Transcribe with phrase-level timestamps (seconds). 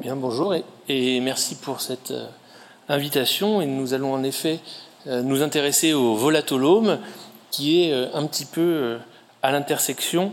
[0.00, 0.54] Bien, bonjour
[0.88, 2.26] et, merci pour cette euh,
[2.88, 3.60] invitation.
[3.66, 4.58] Nous allons en effet
[5.06, 7.00] euh, nous intéresser au volatolome,
[7.50, 8.96] qui est euh, un petit peu
[9.42, 10.32] à l'intersection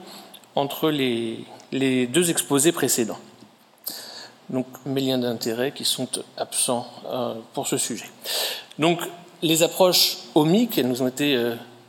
[0.55, 1.45] entre les,
[2.07, 3.19] deux exposés précédents.
[4.49, 6.07] Donc mes liens d'intérêt qui sont
[6.37, 6.87] absents
[7.53, 8.09] pour ce sujet.
[8.79, 9.01] Donc
[9.41, 11.37] les approches omiques, elles nous ont été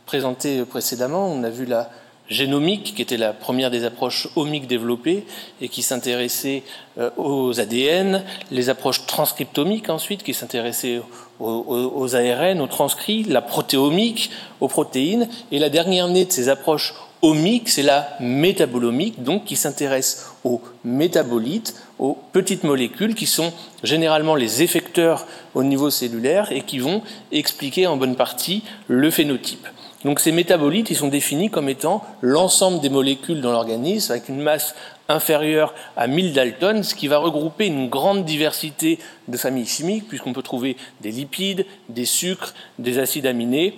[0.05, 1.31] présentées précédemment.
[1.31, 1.89] On a vu la
[2.29, 5.25] génomique, qui était la première des approches omiques développées
[5.61, 6.63] et qui s'intéressait
[6.97, 11.01] euh, aux ADN, les approches transcriptomiques ensuite, qui s'intéressaient
[11.39, 14.29] aux, ARN, aux transcrits, la protéomique,
[14.59, 19.55] aux protéines, et la dernière née de ces approches omiques, c'est la métabolomique, donc qui
[19.55, 23.51] s'intéresse aux métabolites, aux petites molécules qui sont
[23.83, 29.67] généralement les effecteurs au niveau cellulaire et qui vont expliquer en bonne partie le phénotype.
[30.05, 34.75] Donc ces métabolites, sont définis comme étant l'ensemble des molécules dans l'organisme avec une masse
[35.09, 40.33] inférieure à 1000 Dalton, ce qui va regrouper une grande diversité de familles chimiques, puisqu'on
[40.33, 43.77] peut trouver des lipides, des sucres, des acides aminés,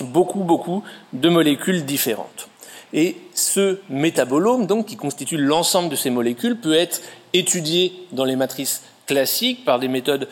[0.00, 2.48] beaucoup, beaucoup de molécules différentes.
[2.92, 7.00] Et ce métabolome, donc, qui constitue l'ensemble de ces molécules, peut être
[7.32, 10.28] étudié dans les matrices classiques par des méthodes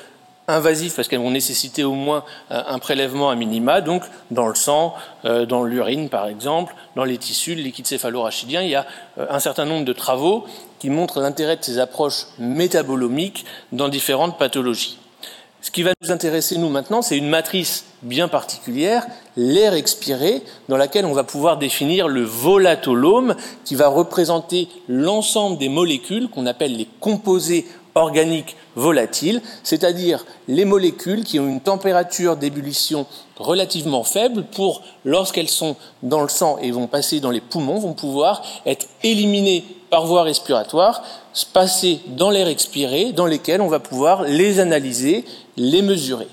[0.50, 4.54] invasifs parce qu'elles vont nécessiter au moins euh, un prélèvement à minima, donc dans le
[4.54, 8.62] sang, euh, dans l'urine par exemple, dans les tissus, le liquide céphalorachidien.
[8.62, 8.86] Il y a
[9.18, 10.44] euh, un certain nombre de travaux
[10.78, 14.98] qui montrent l'intérêt de ces approches métabolomiques dans différentes pathologies.
[15.62, 19.06] Ce qui va nous intéresser, nous, maintenant, c'est une matrice bien particulière,
[19.36, 25.68] l'air expiré, dans laquelle on va pouvoir définir le volatolome, qui va représenter l'ensemble des
[25.68, 33.06] molécules qu'on appelle les composés organiques volatiles, c'est-à-dire les molécules qui ont une température d'ébullition
[33.38, 37.94] relativement faible pour, lorsqu'elles sont dans le sang et vont passer dans les poumons, vont
[37.94, 41.02] pouvoir être éliminées par voie respiratoire,
[41.52, 45.24] passer dans l'air expiré, dans lesquels on va pouvoir les analyser,
[45.56, 46.28] les mesurer.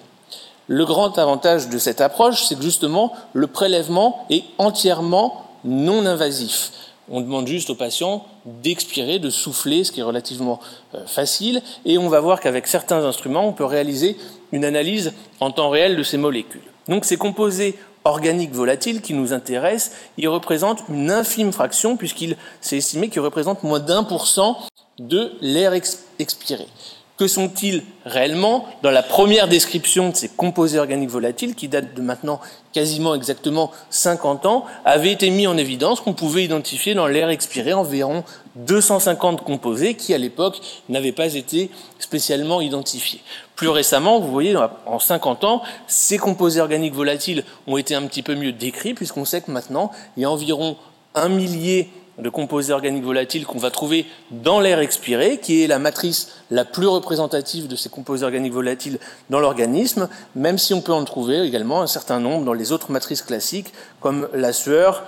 [0.68, 6.72] Le grand avantage de cette approche, c'est que justement, le prélèvement est entièrement non invasif.
[7.10, 10.60] On demande juste aux patients d'expirer, de souffler, ce qui est relativement
[10.94, 14.18] euh, facile, et on va voir qu'avec certains instruments, on peut réaliser
[14.52, 16.62] une analyse en temps réel de ces molécules.
[16.88, 22.78] Donc ces composés organiques volatiles qui nous intéressent, ils représentent une infime fraction, puisqu'il s'est
[22.78, 24.58] estimé qu'ils représentent moins d'un pour cent
[25.00, 25.74] de l'air
[26.20, 26.68] expiré.
[27.18, 32.02] Que sont-ils réellement Dans la première description de ces composés organiques volatiles, qui date de
[32.04, 32.40] maintenant
[32.74, 37.74] quasiment exactement 50 ans, avait été mis en évidence qu'on pouvait identifier dans l'air expiré
[37.74, 38.24] environ
[38.58, 43.22] 250 composés qui, à l'époque, n'avaient pas été spécialement identifiés.
[43.56, 48.22] Plus récemment, vous voyez, en 50 ans, ces composés organiques volatiles ont été un petit
[48.22, 50.78] peu mieux décrits, puisqu'on sait que maintenant, il y a environ
[51.16, 55.80] un millier de composés organiques volatiles qu'on va trouver dans l'air expiré, qui est la
[55.80, 60.94] matrice la plus représentative de ces composés organiques volatiles dans l'organisme, même si on peut
[60.94, 65.04] en trouver également un certain nombre dans les autres matrices classiques, comme la sueur,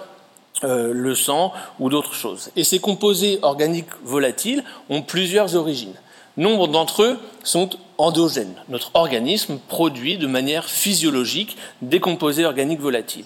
[0.63, 2.51] euh, le sang ou d'autres choses.
[2.55, 5.93] Et ces composés organiques volatiles ont plusieurs origines.
[6.37, 8.55] Nombre d'entre eux sont endogènes.
[8.69, 13.25] Notre organisme produit de manière physiologique des composés organiques volatiles.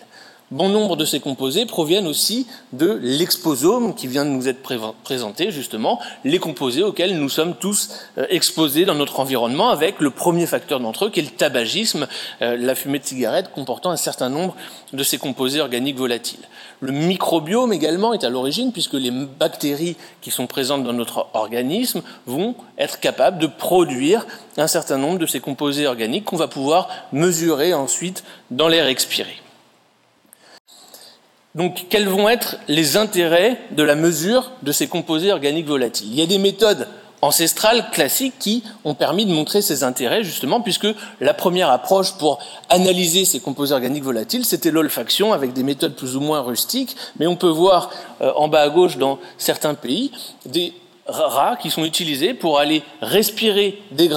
[0.53, 4.61] Bon nombre de ces composés proviennent aussi de l'exposome qui vient de nous être
[5.03, 10.11] présenté, justement, les composés auxquels nous sommes tous euh, exposés dans notre environnement, avec le
[10.11, 12.07] premier facteur d'entre eux qui est le tabagisme,
[12.43, 14.55] euh, la fumée de cigarette comportant un certain nombre
[14.93, 16.47] de ces composés organiques volatiles.
[16.81, 22.03] Le microbiome également est à l'origine, puisque les bactéries qui sont présentes dans notre organisme
[22.27, 24.27] vont être capables de produire
[24.57, 29.33] un certain nombre de ces composés organiques qu'on va pouvoir mesurer ensuite dans l'air expiré.
[31.55, 36.07] Donc, quels vont être les intérêts de la mesure de ces composés organiques volatiles?
[36.09, 36.87] Il y a des méthodes
[37.21, 40.87] ancestrales classiques qui ont permis de montrer ces intérêts, justement, puisque
[41.21, 46.15] la première approche pour analyser ces composés organiques volatiles, c'était l'olfaction, avec des méthodes plus
[46.15, 47.91] ou moins rustiques, mais on peut voir
[48.21, 50.11] euh, en bas à gauche dans certains pays
[50.45, 50.73] des
[51.05, 54.09] rats qui sont utilisés pour aller respirer des,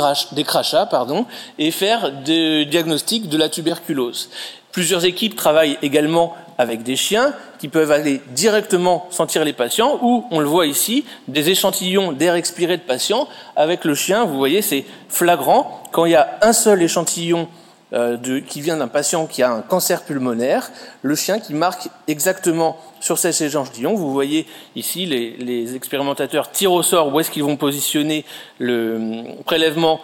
[0.45, 1.27] crachats pardon,
[1.59, 4.31] et faire des diagnostics de la tuberculose.
[4.73, 10.25] Plusieurs équipes travaillent également avec des chiens qui peuvent aller directement sentir les patients ou,
[10.31, 14.25] on le voit ici, des échantillons d'air expiré de patients avec le chien.
[14.25, 15.83] Vous voyez, c'est flagrant.
[15.93, 17.49] Quand il y a un seul échantillon
[17.93, 20.73] euh, de, qui vient d'un patient qui a un cancer pulmonaire,
[21.03, 23.95] le chien qui marque exactement sur ces échantillons.
[23.95, 24.45] Vous voyez
[24.75, 28.25] ici les, les expérimentateurs tirent au sort où est-ce qu'ils vont positionner
[28.59, 30.01] le hum, prélèvement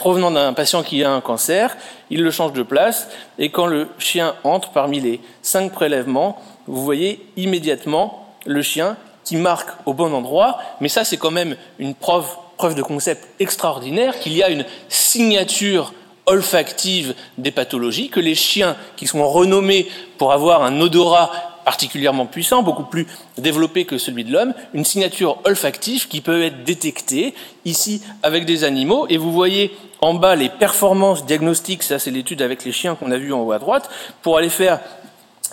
[0.00, 1.76] provenant d'un patient qui a un cancer,
[2.08, 3.08] il le change de place,
[3.38, 9.36] et quand le chien entre parmi les cinq prélèvements, vous voyez immédiatement le chien qui
[9.36, 12.24] marque au bon endroit, mais ça c'est quand même une preuve
[12.74, 15.92] de concept extraordinaire qu'il y a une signature
[16.24, 19.86] olfactive des pathologies, que les chiens qui sont renommés
[20.16, 21.30] pour avoir un odorat
[21.66, 23.06] particulièrement puissant, beaucoup plus
[23.36, 27.34] développé que celui de l'homme, une signature olfactive qui peut être détectée
[27.66, 29.06] ici avec des animaux.
[29.10, 29.70] Et vous voyez
[30.00, 33.40] en bas les performances diagnostiques, ça c'est l'étude avec les chiens qu'on a vu en
[33.42, 33.90] haut à droite,
[34.22, 34.80] pour aller faire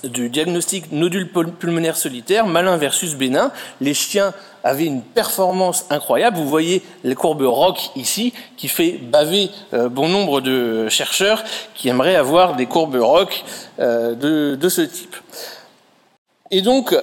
[0.03, 3.51] du diagnostic nodule pulmonaire solitaire, malin versus bénin.
[3.81, 4.33] Les chiens
[4.63, 6.37] avaient une performance incroyable.
[6.37, 11.89] Vous voyez les courbes ROC ici, qui fait baver euh, bon nombre de chercheurs qui
[11.89, 13.43] aimeraient avoir des courbes ROC
[13.79, 15.15] euh, de, de ce type.
[16.51, 16.95] Et donc,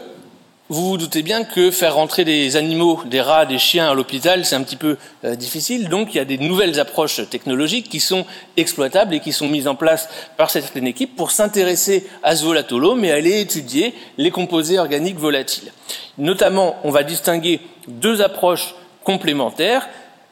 [0.70, 4.46] vous vous doutez bien que faire rentrer des animaux, des rats, des chiens à l'hôpital,
[4.46, 5.90] c'est un petit peu euh, difficile.
[5.90, 8.24] Donc il y a des nouvelles approches technologiques qui sont
[8.56, 10.08] exploitables et qui sont mises en place
[10.38, 15.70] par certaines équipes pour s'intéresser à ce volatolome et aller étudier les composés organiques volatiles.
[16.16, 18.74] Notamment, on va distinguer deux approches
[19.04, 19.86] complémentaires,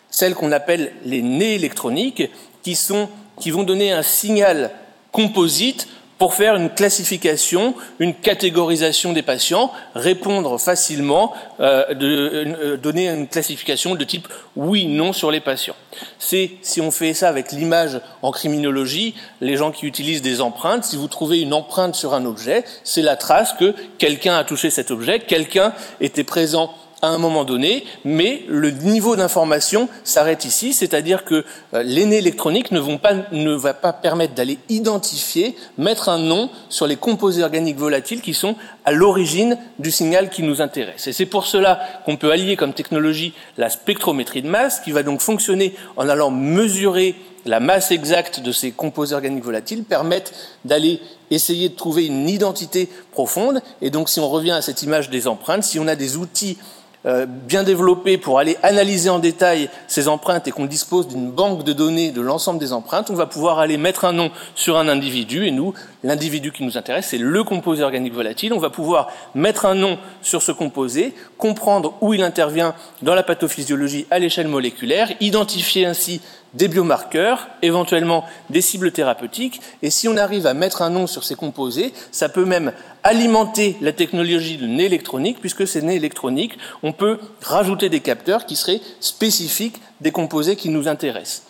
[0.08, 2.23] celles qu'on appelle les nez électroniques,
[2.62, 4.70] qui, sont, qui vont donner un signal
[5.11, 5.88] composite
[6.22, 13.96] pour faire une classification, une catégorisation des patients, répondre facilement, euh, euh, donner une classification
[13.96, 15.74] de type oui, non sur les patients.
[16.20, 20.84] C'est, si on fait ça avec l'image en criminologie, les gens qui utilisent des empreintes,
[20.84, 24.70] si vous trouvez une empreinte sur un objet, c'est la trace que quelqu'un a touché
[24.70, 26.72] cet objet, quelqu'un était présent
[27.02, 31.44] à un moment donné, mais le niveau d'information s'arrête ici, c'est-à-dire que
[31.75, 36.49] euh, l'aîné électronique ne, vont pas, ne va pas permettre d'aller identifier, mettre un nom
[36.69, 38.54] sur les composés organiques volatiles qui sont
[38.84, 41.08] à l'origine du signal qui nous intéresse.
[41.08, 45.02] Et c'est pour cela qu'on peut allier comme technologie la spectrométrie de masse, qui va
[45.02, 47.16] donc fonctionner en allant mesurer
[47.46, 50.31] la masse exacte de ces composés organiques volatiles, permettre
[50.64, 51.00] d'aller
[51.32, 53.60] essayer de trouver une identité profonde.
[53.81, 56.58] Et donc, si on revient à cette image des empreintes, si on a des outils
[57.04, 61.72] bien développé pour aller analyser en détail ces empreintes et qu'on dispose d'une banque de
[61.72, 65.46] données de l'ensemble des empreintes, on va pouvoir aller mettre un nom sur un individu
[65.46, 68.52] et nous, l'individu qui nous intéresse, c'est le composé organique volatile.
[68.52, 73.22] On va pouvoir mettre un nom sur ce composé, comprendre où il intervient dans la
[73.22, 76.20] pathophysiologie à l'échelle moléculaire, identifier ainsi
[76.54, 81.25] des biomarqueurs, éventuellement des cibles thérapeutiques, et si on arrive à mettre un nom sur
[81.25, 82.72] ces composés, ça peut même
[83.02, 88.46] alimenter la technologie de nez électronique, puisque ces nez électroniques, on peut rajouter des capteurs
[88.46, 91.44] qui seraient spécifiques des composés qui nous intéressent.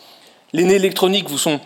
[0.52, 1.60] Les nez électroniques vous sont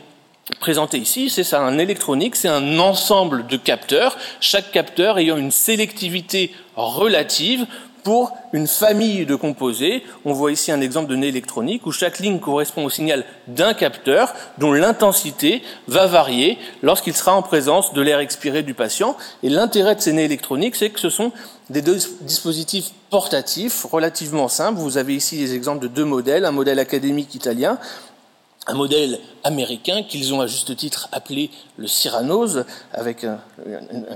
[0.60, 5.50] présentés ici, c'est ça, un électronique, c'est un ensemble de capteurs, chaque capteur ayant une
[5.50, 7.66] sélectivité relative
[8.06, 10.04] pour une famille de composés.
[10.24, 13.74] On voit ici un exemple de nez électronique où chaque ligne correspond au signal d'un
[13.74, 19.16] capteur dont l'intensité va varier lorsqu'il sera en présence de l'air expiré du patient.
[19.42, 21.32] Et l'intérêt de ces nez électroniques, c'est que ce sont
[21.68, 24.78] des dispositifs portatifs relativement simples.
[24.78, 27.76] Vous avez ici des exemples de deux modèles, un modèle académique italien
[28.66, 33.38] un modèle américain qu'ils ont à juste titre appelé le Cyrano's, avec un,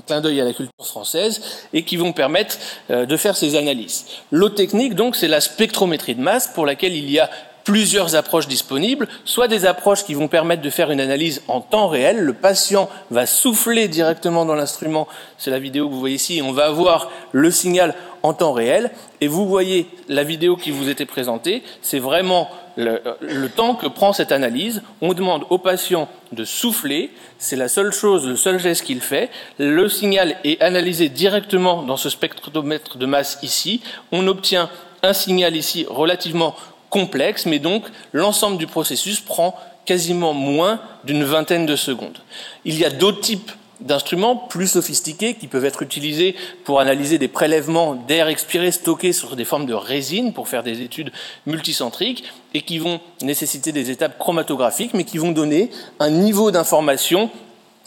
[0.07, 1.41] clin d'œil à la culture française,
[1.73, 2.57] et qui vont permettre
[2.91, 4.07] euh, de faire ces analyses.
[4.33, 7.31] L'autre technique, donc, c'est la spectrométrie de masse, pour laquelle il y a
[7.71, 11.87] plusieurs approches disponibles, soit des approches qui vont permettre de faire une analyse en temps
[11.87, 12.19] réel.
[12.19, 15.07] Le patient va souffler directement dans l'instrument,
[15.39, 18.91] c'est la vidéo que vous voyez ici, on va avoir le signal en temps réel.
[19.21, 23.87] Et vous voyez la vidéo qui vous était présentée, c'est vraiment le, le, temps que
[23.87, 24.83] prend cette analyse.
[25.01, 29.31] On demande au patient de souffler, c'est la seule chose, le seul geste qu'il fait.
[29.59, 33.81] Le signal est analysé directement dans ce spectromètre de masse ici.
[34.11, 34.71] On obtient
[35.03, 36.55] un signal ici relativement
[36.91, 39.57] complexe, mais donc l'ensemble du processus prend
[39.87, 42.19] quasiment moins d'une vingtaine de secondes.
[42.65, 47.29] Il y a d'autres types d'instruments plus sophistiqués qui peuvent être utilisés pour analyser des
[47.29, 51.13] prélèvements d'air expiré stockés sur des formes de résine pour faire des études
[51.47, 57.31] multicentriques et qui vont nécessiter des étapes chromatographiques mais qui vont donner un niveau d'information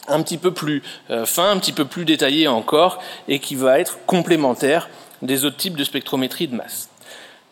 [0.08, 3.78] un petit peu plus euh, fin, un petit peu plus détaillé encore et qui va
[3.78, 4.88] être complémentaire
[5.22, 6.90] des autres types de spectrométrie de masse.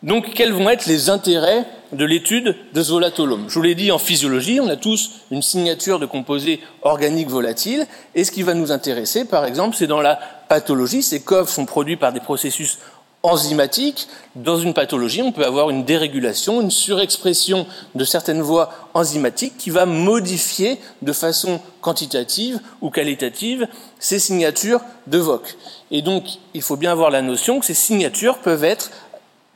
[0.02, 3.92] Donc, quels vont être les intérêts de l'étude de ce volatolome Je vous l'ai dit,
[3.92, 8.54] en physiologie, on a tous une signature de composés organiques volatiles, et ce qui va
[8.54, 10.18] nous intéresser, par exemple, c'est dans la
[10.48, 11.02] pathologie.
[11.02, 12.78] Ces COV sont produits par des processus
[13.22, 14.08] enzymatiques.
[14.34, 19.70] Dans une pathologie, on peut avoir une dérégulation, une surexpression de certaines voies enzymatiques qui
[19.70, 23.68] va modifier de façon quantitative ou qualitative
[24.00, 25.56] ces signatures de VOC.
[25.92, 28.90] Et donc, il faut bien avoir la notion que ces signatures peuvent être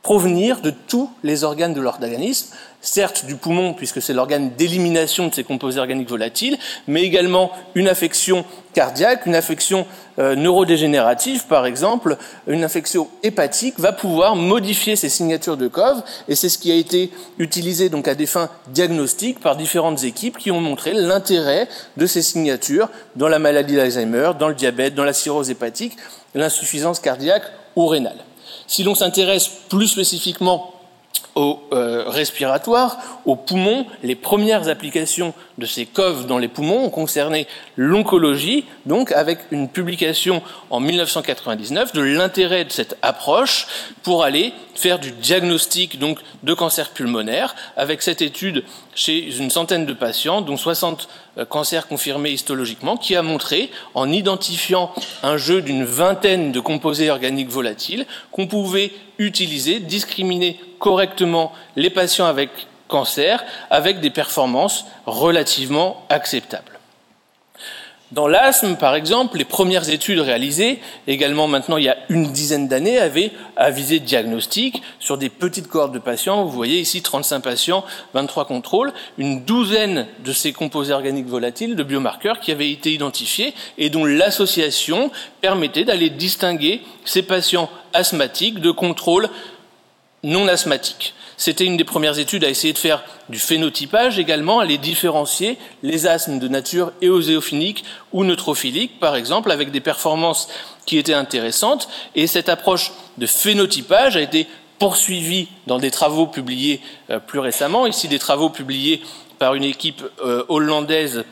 [0.01, 2.53] provenir de tous les organes de l'organisme.
[2.79, 7.89] certes du poumon, puisque c'est l'organe d'élimination de ces composés organiques volatiles, mais également une
[7.89, 9.85] affection cardiaque, une affection
[10.19, 12.15] euh, neurodégénérative, par exemple,
[12.47, 16.75] une infection hépatique, va pouvoir modifier ces signatures de COV, et c'est ce qui a
[16.75, 22.05] été utilisé donc à des fins diagnostiques par différentes équipes qui ont montré l'intérêt de
[22.05, 25.97] ces signatures dans la maladie d'Alzheimer, dans le diabète, dans la cirrhose hépatique,
[26.35, 27.43] l'insuffisance cardiaque
[27.75, 28.26] ou rénale.
[28.67, 30.73] Si l'on s'intéresse plus spécifiquement
[31.37, 33.85] au euh, respiratoire, aux poumons.
[34.01, 39.69] Les premières applications de ces COV dans les poumons ont concerné l'oncologie, donc avec une
[39.69, 43.67] publication en 1999 de l'intérêt de cette approche
[44.01, 48.63] pour aller faire du diagnostic donc de cancer pulmonaire, avec cette étude
[48.95, 54.11] chez une centaine de patients, dont 60 euh, cancers confirmés histologiquement, qui a montré, en
[54.11, 54.91] identifiant
[55.23, 62.25] un jeu d'une vingtaine de composés organiques volatiles, qu'on pouvait utiliser, discriminer correctement les patients
[62.25, 62.49] avec
[62.87, 66.76] cancer avec des performances relativement acceptables.
[68.13, 72.69] Dans l'asthme, par exemple, les premières études réalisées, également maintenant il y a une dizaine
[72.69, 76.45] d'années, avaient à visée diagnostic sur des petites cohortes de patients.
[76.45, 77.83] Vous voyez ici 35 patients,
[78.13, 83.53] 23 contrôles, une douzaine de ces composés organiques volatiles, de biomarqueurs qui avaient été identifiés
[83.77, 85.11] et dont l'association
[85.41, 89.27] permettait d'aller distinguer ces patients asthmatiques de contrôles
[90.23, 91.13] non asthmatiques.
[91.37, 95.59] C'était une des premières études à essayer de faire du phénotypage également, à les différencier,
[95.83, 100.49] les asthmes de nature éoséophilique ou neutrophilique, par exemple, avec des performances
[100.87, 101.89] qui étaient intéressantes.
[102.15, 104.47] Et cette approche de phénotypage a été
[104.79, 109.01] poursuivie dans des travaux publiés euh, plus récemment, ici des travaux publiés
[109.37, 111.23] par une équipe euh, hollandaise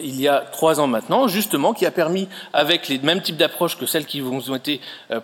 [0.00, 3.76] il y a trois ans maintenant, justement, qui a permis, avec les mêmes types d'approches
[3.76, 4.80] que celles qui vous ont été
[5.10, 5.20] euh,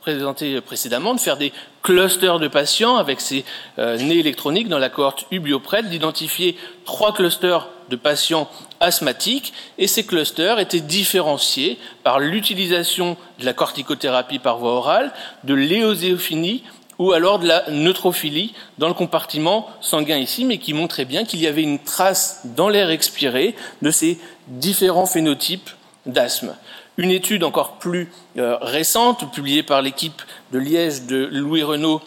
[0.00, 3.44] présentées précédemment, de faire des clusters de patients avec ces
[3.78, 8.48] euh, nez électroniques dans la cohorte UBioPret, d'identifier trois clusters de patients
[8.80, 15.12] asthmatiques, et ces clusters étaient différenciés par l'utilisation de la corticothérapie par voie orale,
[15.44, 16.64] de l'éoséophilie
[16.98, 21.40] ou alors de la neutrophilie dans le compartiment sanguin ici, mais qui montrait bien qu'il
[21.40, 25.70] y avait une trace dans l'air expiré de ces différents phénotypes
[26.06, 26.54] d'asthme.
[26.96, 30.20] Une étude encore plus euh, récente, publiée par l'équipe
[30.52, 32.02] de Liège de Louis Renault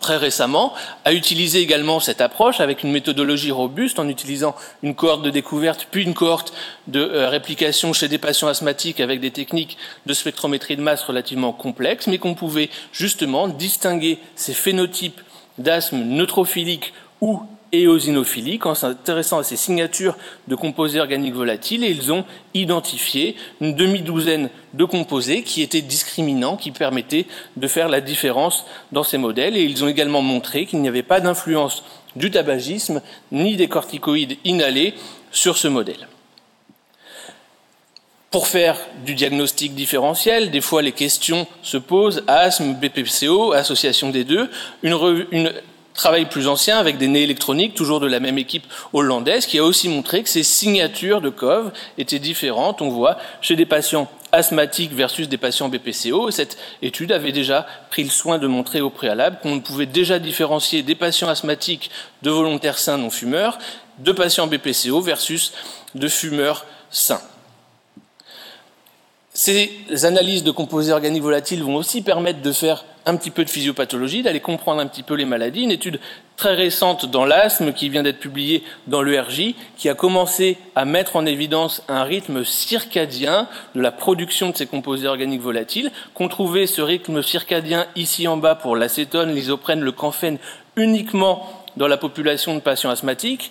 [0.00, 0.72] très récemment,
[1.04, 5.88] a utilisé également cette approche avec une méthodologie robuste en utilisant une cohorte de découverte
[5.90, 6.52] puis une cohorte
[6.86, 11.52] de euh, réplication chez des patients asthmatiques avec des techniques de spectrométrie de masse relativement
[11.52, 15.20] complexes, mais qu'on pouvait justement distinguer ces phénotypes
[15.58, 22.12] d'asthme neutrophilique ou éosinophilique en s'intéressant à ces signatures de composés organiques volatiles et ils
[22.12, 27.26] ont identifié une demi-douzaine de composés qui étaient discriminants, qui permettaient
[27.56, 31.02] de faire la différence dans ces modèles et ils ont également montré qu'il n'y avait
[31.02, 31.82] pas d'influence
[32.14, 33.00] du tabagisme
[33.30, 34.94] ni des corticoïdes inhalés
[35.30, 36.08] sur ce modèle.
[38.30, 44.24] Pour faire du diagnostic différentiel, des fois les questions se posent asthme, BPCO, association des
[44.24, 44.48] deux.
[44.82, 45.52] Une, une
[45.94, 49.64] travail plus ancien avec des nez électroniques, toujours de la même équipe hollandaise, qui a
[49.64, 52.82] aussi montré que ces signatures de COV étaient différentes.
[52.82, 56.30] On voit chez des patients asthmatiques versus des patients BPCO.
[56.30, 60.82] Cette étude avait déjà pris le soin de montrer au préalable qu'on pouvait déjà différencier
[60.82, 61.90] des patients asthmatiques
[62.22, 63.58] de volontaires sains non fumeurs,
[63.98, 65.52] de patients BPCO versus
[65.94, 67.20] de fumeurs sains.
[69.34, 73.50] Ces analyses de composés organiques volatiles vont aussi permettre de faire un petit peu de
[73.50, 75.62] physiopathologie, d'aller comprendre un petit peu les maladies.
[75.62, 76.00] Une étude
[76.36, 81.16] très récente dans l'asthme qui vient d'être publiée dans l'ERJ, qui a commencé à mettre
[81.16, 86.66] en évidence un rythme circadien de la production de ces composés organiques volatiles, qu'on trouvait
[86.66, 90.38] ce rythme circadien ici en bas pour l'acétone, l'isoprène, le camphène
[90.76, 93.50] uniquement dans la population de patients asthmatiques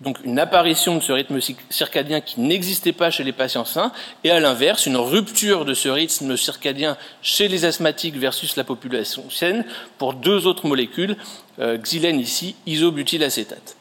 [0.00, 1.38] donc une apparition de ce rythme
[1.70, 3.92] circadien qui n'existait pas chez les patients sains,
[4.24, 9.30] et à l'inverse, une rupture de ce rythme circadien chez les asthmatiques versus la population
[9.30, 9.64] saine
[9.98, 11.16] pour deux autres molécules,
[11.60, 13.76] euh, xylène ici, isobutylacétate.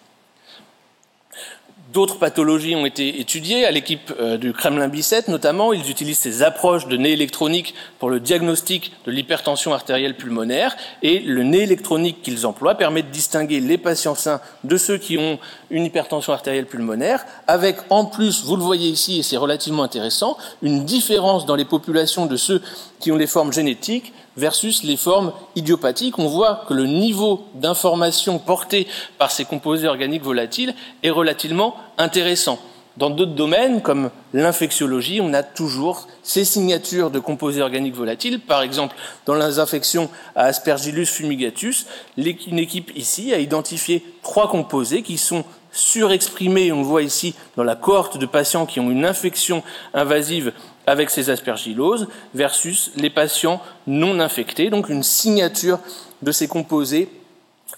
[1.94, 5.74] D'autres pathologies ont été étudiées à l'équipe euh, du Kremlin Bicêtre notamment.
[5.74, 11.20] Ils utilisent ces approches de nez électronique pour le diagnostic de l'hypertension artérielle pulmonaire et
[11.20, 15.38] le nez électronique qu'ils emploient permet de distinguer les patients sains de ceux qui ont
[15.70, 20.36] une hypertension artérielle pulmonaire avec en plus, vous le voyez ici et c'est relativement intéressant,
[20.64, 22.64] une différence dans les populations de ceux
[23.00, 28.40] qui ont des formes génétiques versus les formes idiopathiques, on voit que le niveau d'information
[28.40, 28.88] porté
[29.18, 30.74] par ces composés organiques volatiles
[31.04, 32.60] est relativement intéressant.
[32.96, 38.40] dans d'autres domaines, comme l'infectiologie, on a toujours ces signatures de composés organiques volatiles.
[38.40, 41.88] Par exemple, dans les infections à Aspergillus fumigatus,
[42.18, 47.64] une équipe ici a identifié trois composés qui sont surexprimés, on le voit ici dans
[47.64, 49.64] la cohorte de patients qui ont une infection
[49.96, 50.54] invasive
[50.88, 55.80] avec ces aspergilloses, versus les patients non infectés, donc une signature
[56.22, 57.10] de ces composés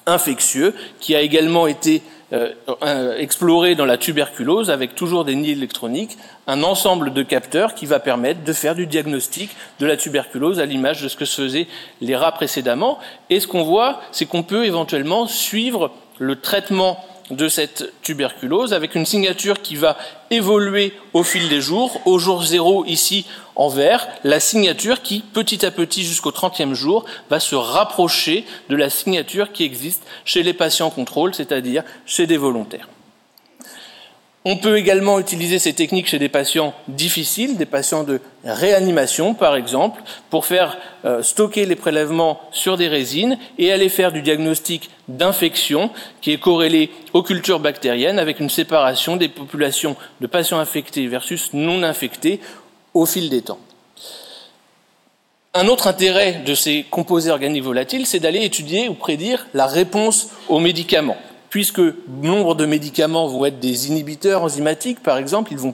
[0.06, 2.02] infectieux qui a également été
[2.34, 7.86] euh, exploré dans la tuberculose avec toujours des nids électroniques, un ensemble de capteurs qui
[7.86, 11.44] va permettre de faire du diagnostic de la tuberculose à l'image de ce que se
[11.44, 11.68] faisaient
[12.02, 12.98] les rats précédemment.
[13.30, 18.96] Et ce qu'on voit, c'est qu'on peut éventuellement suivre le traitement de cette tuberculose avec
[18.96, 19.98] une signature qui va
[20.30, 22.02] évoluer au fil des jours.
[22.06, 27.06] Au jour zéro, ici en vert, la signature qui, petit à petit jusqu'au 30e jour,
[27.30, 32.38] va se rapprocher de la signature qui existe chez les patients contrôle, c'est-à-dire chez des
[32.38, 32.88] volontaires.
[34.48, 39.56] On peut également utiliser ces techniques chez des patients difficiles, des patients de réanimation par
[39.56, 44.92] exemple, pour faire euh, stocker les prélèvements sur des résines et aller faire du diagnostic
[45.08, 45.90] d'infection
[46.22, 51.52] qui est corrélé aux cultures bactériennes avec une séparation des populations de patients infectés versus
[51.54, 52.40] non infectés
[52.94, 53.60] au fil des temps.
[55.56, 60.30] Un autre intérêt de ces composés organiques volatiles, c'est d'aller étudier ou prédire la réponse
[60.50, 61.18] aux médicaments
[61.56, 61.82] puisque
[62.22, 65.74] nombre de médicaments vont être des inhibiteurs enzymatiques, par exemple, ils vont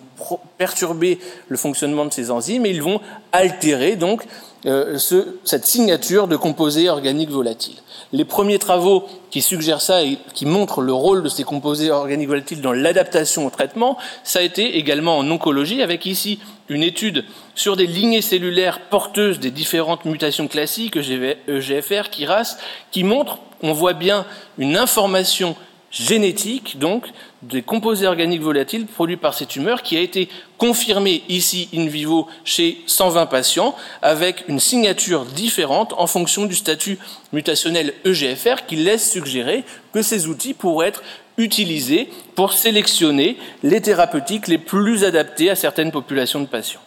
[0.60, 4.28] perturber le fonctionnement de ces enzymes et ils vont altérer donc
[4.68, 5.00] euh,
[5.44, 7.80] cette signature de composés organiques volatiles.
[8.14, 12.28] Les premiers travaux qui suggèrent ça et qui montrent le rôle de ces composés organiques
[12.28, 16.38] volatiles dans l'adaptation au traitement, ça a été également en oncologie, avec ici
[16.70, 22.58] une étude sur des lignées cellulaires porteuses des différentes mutations classiques, EGFR, KIRAS,
[22.92, 24.28] qui montre, on voit bien
[24.60, 25.56] une information
[25.92, 27.06] génétique, donc,
[27.42, 32.28] des composés organiques volatiles produits par ces tumeurs, qui a été confirmée ici in vivo
[32.46, 36.98] chez 120 patients, avec une signature différente en fonction du statut
[37.34, 41.04] mutationnel EGFR, qui laisse suggérer que ces outils pourraient être
[41.38, 46.82] utilisés pour sélectionner les thérapeutiques les plus adaptées à certaines populations de patients.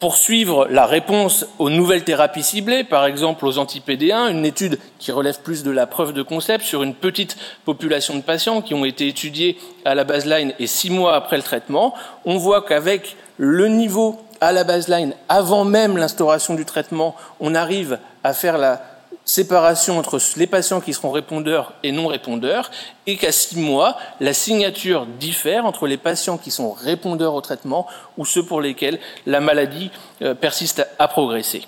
[0.00, 5.10] Pour suivre la réponse aux nouvelles thérapies ciblées, par exemple aux anti-PD1, une étude qui
[5.10, 8.84] relève plus de la preuve de concept sur une petite population de patients qui ont
[8.84, 13.66] été étudiés à la baseline et six mois après le traitement, on voit qu'avec le
[13.66, 18.80] niveau à la baseline, avant même l'instauration du traitement, on arrive à faire la
[19.28, 22.70] séparation entre les patients qui seront répondeurs et non répondeurs,
[23.06, 27.86] et qu'à six mois, la signature diffère entre les patients qui sont répondeurs au traitement
[28.16, 29.90] ou ceux pour lesquels la maladie
[30.22, 31.66] euh, persiste à progresser.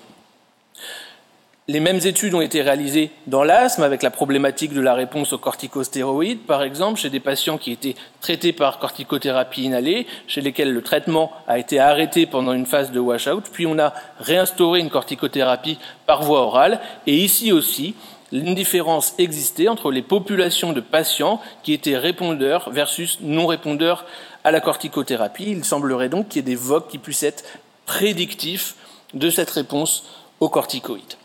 [1.67, 5.37] Les mêmes études ont été réalisées dans l'asthme avec la problématique de la réponse aux
[5.37, 10.81] corticostéroïdes, par exemple, chez des patients qui étaient traités par corticothérapie inhalée, chez lesquels le
[10.81, 15.77] traitement a été arrêté pendant une phase de washout, puis on a réinstauré une corticothérapie
[16.07, 16.81] par voie orale.
[17.05, 17.93] Et ici aussi,
[18.31, 24.07] une différence existait entre les populations de patients qui étaient répondeurs versus non répondeurs
[24.43, 25.51] à la corticothérapie.
[25.51, 27.43] Il semblerait donc qu'il y ait des VOC qui puissent être
[27.85, 28.75] prédictifs
[29.13, 30.05] de cette réponse
[30.39, 31.20] aux corticoïdes.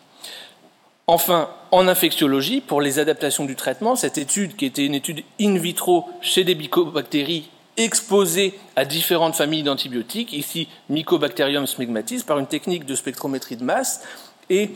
[1.08, 5.56] Enfin, en infectiologie, pour les adaptations du traitement, cette étude, qui était une étude in
[5.56, 12.86] vitro chez des mycobactéries exposées à différentes familles d'antibiotiques, ici Mycobacterium smegmatis, par une technique
[12.86, 14.02] de spectrométrie de masse,
[14.50, 14.72] et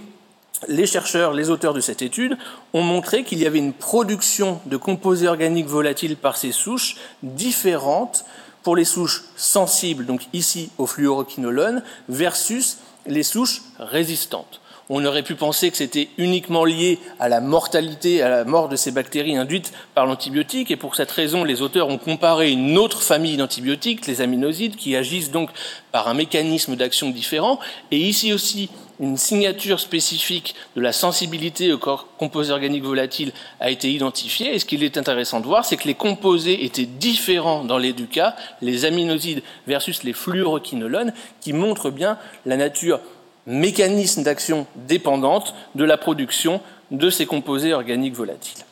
[0.68, 2.38] les chercheurs, les auteurs de cette étude,
[2.74, 8.24] ont montré qu'il y avait une production de composés organiques volatiles par ces souches différentes
[8.62, 14.59] pour les souches sensibles, donc ici au fluoroquinolone, versus les souches résistantes.
[14.92, 18.74] On aurait pu penser que c'était uniquement lié à la mortalité, à la mort de
[18.74, 23.00] ces bactéries induites par l'antibiotique, et pour cette raison, les auteurs ont comparé une autre
[23.00, 25.50] famille d'antibiotiques, les aminosides, qui agissent donc
[25.92, 27.60] par un mécanisme d'action différent,
[27.92, 33.92] et ici aussi, une signature spécifique de la sensibilité aux composés organiques volatiles a été
[33.92, 34.54] identifiée.
[34.54, 37.92] Et ce qu'il est intéressant de voir, c'est que les composés étaient différents dans les
[37.92, 42.98] deux cas, les aminosides versus les fluoroquinolones, qui montrent bien la nature
[43.50, 46.60] mécanisme d'action dépendante de la production
[46.90, 48.64] de ces composés organiques volatiles.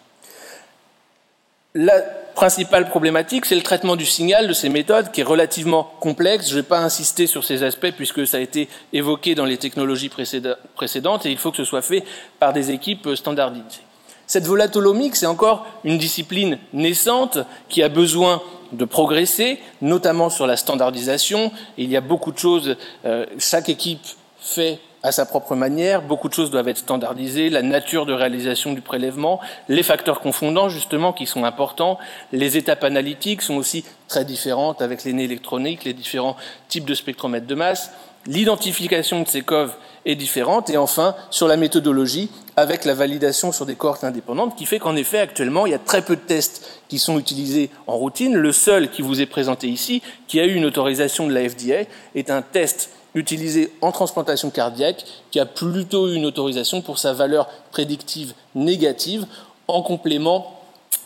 [1.74, 2.00] La
[2.34, 6.48] principale problématique, c'est le traitement du signal de ces méthodes qui est relativement complexe.
[6.48, 9.58] Je ne vais pas insister sur ces aspects puisque ça a été évoqué dans les
[9.58, 12.04] technologies précédentes et il faut que ce soit fait
[12.38, 13.82] par des équipes standardisées.
[14.26, 17.38] Cette volatolomique, c'est encore une discipline naissante
[17.68, 21.50] qui a besoin de progresser, notamment sur la standardisation.
[21.76, 24.06] Il y a beaucoup de choses, euh, chaque équipe
[24.40, 26.02] fait à sa propre manière.
[26.02, 30.68] Beaucoup de choses doivent être standardisées, la nature de réalisation du prélèvement, les facteurs confondants
[30.68, 31.98] justement qui sont importants,
[32.32, 36.36] les étapes analytiques sont aussi très différentes avec les nez électroniques, les différents
[36.68, 37.92] types de spectromètres de masse,
[38.26, 39.74] l'identification de ces coves
[40.04, 44.66] est différente, et enfin sur la méthodologie avec la validation sur des cohortes indépendantes, qui
[44.66, 47.96] fait qu'en effet actuellement il y a très peu de tests qui sont utilisés en
[47.96, 48.34] routine.
[48.34, 51.88] Le seul qui vous est présenté ici, qui a eu une autorisation de la FDA,
[52.14, 57.12] est un test utilisé en transplantation cardiaque, qui a plutôt eu une autorisation pour sa
[57.12, 59.26] valeur prédictive négative,
[59.66, 60.54] en complément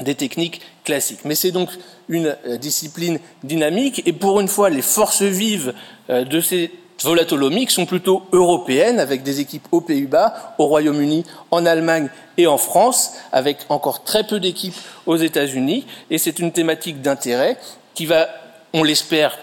[0.00, 1.24] des techniques classiques.
[1.24, 1.70] Mais c'est donc
[2.08, 5.74] une euh, discipline dynamique, et pour une fois, les forces vives
[6.10, 6.70] euh, de ces
[7.02, 12.58] volatolomiques sont plutôt européennes, avec des équipes aux Pays-Bas, au Royaume-Uni, en Allemagne et en
[12.58, 17.58] France, avec encore très peu d'équipes aux États-Unis, et c'est une thématique d'intérêt
[17.94, 18.28] qui va,
[18.72, 19.38] on l'espère,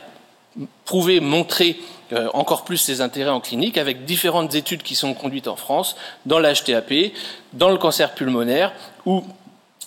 [0.86, 1.78] prouver, montrer
[2.34, 5.96] encore plus ses intérêts en clinique avec différentes études qui sont conduites en France
[6.26, 7.14] dans l'HTAP,
[7.54, 8.74] dans le cancer pulmonaire
[9.06, 9.24] ou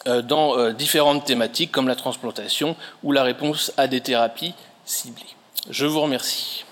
[0.08, 4.52] euh, dans euh, différentes thématiques comme la transplantation ou la réponse à des thérapies
[4.85, 5.37] ciblées.
[5.70, 6.64] Je vous remercie.